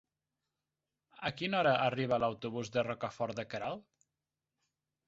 A 1.29 1.31
quina 1.41 1.59
hora 1.59 1.75
arriba 1.89 2.21
l'autobús 2.25 2.73
de 2.79 2.87
Rocafort 2.89 3.39
de 3.43 3.47
Queralt? 3.53 4.11